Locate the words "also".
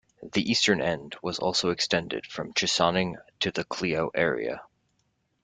1.37-1.69